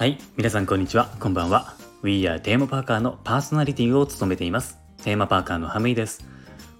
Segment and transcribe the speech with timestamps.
[0.00, 1.74] はい、皆さんこんにちは、こんばんは。
[2.02, 4.78] We are テーマパーカーのパーソナリティを務めています。
[5.04, 6.24] テーマパーカーのハムイです。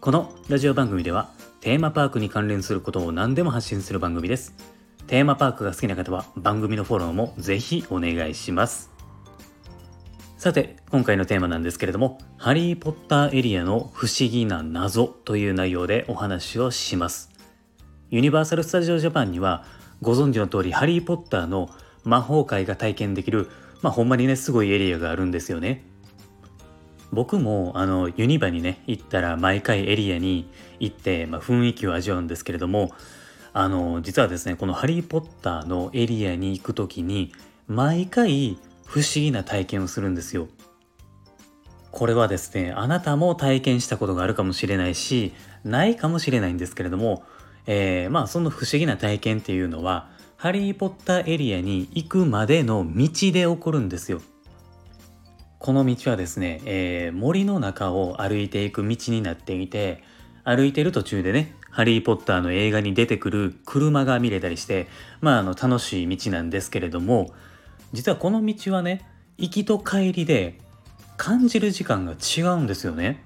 [0.01, 1.29] このラジオ番組では、
[1.61, 4.55] テーマパークに関連することを何でも発信する番組です。
[5.07, 8.91] テーマパークが好きな方は番組のフォローもぜひお願いします。
[10.39, 17.29] さて、今回のテーマなんですけれども、ハリー・ポッターエリアの不思議な謎という内容でお話をします。
[18.09, 19.67] ユニバーサル・スタジオ・ジャパンには、
[20.01, 21.69] ご存知の通り、ハリー・ポッターの
[22.05, 23.49] 魔法界が体験できる、
[23.83, 25.85] まあ、ほんまにね、すごいエリアがあるんですよね。
[27.13, 32.93] 僕も、あの、ユニバにね、行ったら、毎回エリアに行って、まあ、雰囲気を味わうんですけれども、
[33.53, 37.33] あの、実はですね、このハリー・ポッターのエリアに行く時に、
[37.67, 40.49] 毎回不思議な体験をするんですよ。
[41.91, 45.33] これはですね、あなたも体験したことがあるかもしれないし、
[45.65, 47.25] ないかもしれないんですけれども、
[47.67, 54.23] えー、まあその不思議な体験っていうのは、ハリー・ポッターエリアに行くまでの道で起こるんですよ。
[55.59, 60.03] この道はですね、えー、森の中を歩いていく道になっていて、
[60.43, 64.89] 歩いてる途中でね、ハリー・ポッターの映画に出てくる車が見れたりして、
[65.21, 67.35] まああの楽しい道なんですけれども、
[67.93, 70.59] 実はこの道はね、行きと帰りで
[71.19, 73.23] 感じる時間が違うんですよね。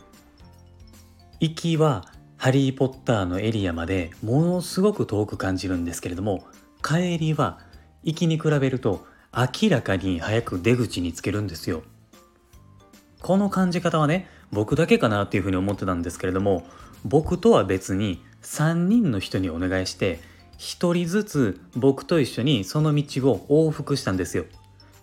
[1.38, 2.06] 行きは
[2.38, 6.44] ハリー・ポッターのエリアまでものすごく遠く感じるんですけれども
[6.84, 7.58] 帰りは
[8.02, 11.82] 行きに比べると明らかに早く出口につけるんですよ。
[13.22, 16.66] この感じ方はね僕だけかなっていうふうに思ってたんですけれども
[17.06, 20.20] 僕とは別に3人の人にお願いして
[20.58, 24.44] 1人ずつ僕と一緒にその道を往復したんですよ。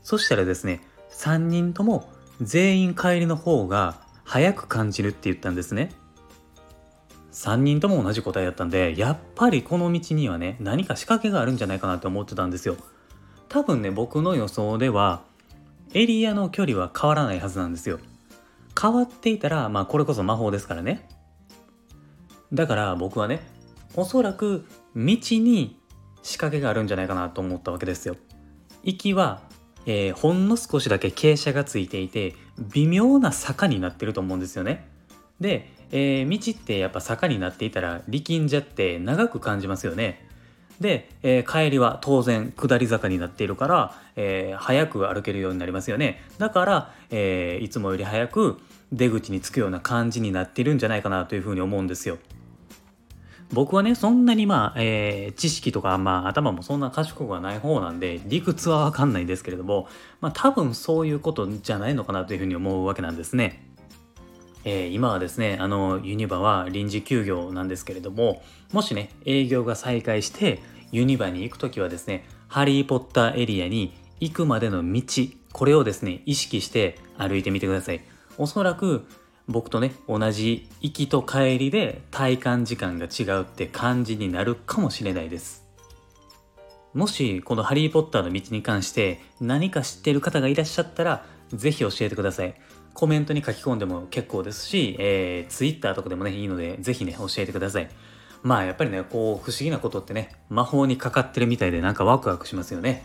[0.03, 5.89] そしたらですね3人とも全員帰りの方が早く感じるって言ったんですね。
[7.31, 12.75] 3人とも同じ答えだったんでやっぱりこの道にはね何か仕掛けがあるんじゃないかなって思ってたんですよ。
[13.47, 15.21] 多分ね僕の予想では
[15.93, 17.99] エリアの距離は変わらないはずなんですよ。
[18.79, 21.07] 変わっていたらまあこれこそ魔法ですからね。
[22.53, 23.41] だから僕はね
[23.95, 25.77] おそらく道に
[26.23, 28.15] 仕掛けがあるんじゃないかなと思ったわけですよ。
[28.83, 29.41] 行きは、
[29.85, 34.89] えー、ほんの少しだけ傾斜がついていて微妙な坂になってると思うんですよね。
[35.39, 40.27] でえー、道ってやっぱ坂になっていたら力んじゃって長く感じますよね。
[40.79, 46.23] で、えー、帰りは当然下り坂になっているから、えー、早く歩けるようになりますよね。
[46.37, 48.59] だから、えいつもより早く
[48.91, 52.17] 出口に着くような感じになっているんじゃないかなというふうに思うんですよ。
[53.53, 59.89] 僕はね、そんなにまあ、えー、知識とか、まあ、頭もそんな賢くはない方なんで、理屈はわかんないんですけれども、
[60.21, 63.70] まあ、多分そういうことじゃないのかなというふうに思うわけなんですね。
[64.63, 70.61] えー、今はですね、あの、ユニバは臨時休業なんですけれども、もしね、営業が再開して、
[70.91, 75.03] ユニバに行くときはですね、ハリー・ポッターエリアに行くまでの道、
[75.53, 78.01] これをですね、意識して歩いてみてください。
[78.37, 79.05] おそらく、
[79.47, 85.65] 僕とね、同じ行きと帰りで体感時間が違うって感じになるかもしれないです。
[86.93, 92.55] もし、このハリー・ポッターの道に関して何か知ってる方がいらっしゃったら、ぜひ教えてください。
[92.93, 97.89] コメントに書き込んでも結構ですし、えー、Twitter とかでもね、いいので、ぜひね、教えてください。
[98.43, 103.03] まあ、やっぱりね、こう、不思議なことってね、魔法にかかってるみたいで、なんかワクワクしますよね。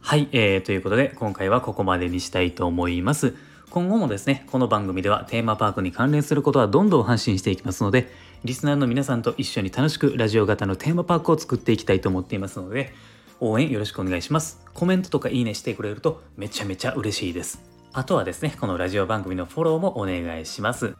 [0.00, 3.34] はい、えー、ということで、今回はここまでにしたいと思います。
[3.70, 8.10] 今後もですね、この番組ではテーマパークに関連することはどんどん発信していきますので、
[8.44, 12.94] リスナーの皆さんと一緒に楽しくラジオ型のテーマパークを作っていきたいと思っていますので、
[13.40, 14.64] 応援よろしくお願いします。
[14.72, 17.77] コメントとかいいねしてくれるとめちゃめちゃ嬉しいです。
[17.98, 20.94] あとはですね、このラジオ番組のフォローもお願いします。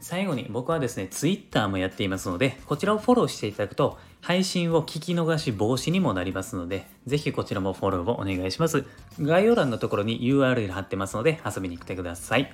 [0.00, 8.84] 最後に僕はですね、Twitter もやっていますので、こちらをフォローしていただくと、配信を聞き逃し防止にもなりますので、ぜひこちらもフォローをお願いします。
[9.20, 12.52] 概要欄のところに URL 貼ってますので、遊びに来てください。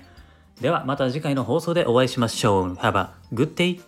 [0.62, 2.72] ではまた次回の放送でお会いしましょう。
[2.72, 3.87] Have a good day!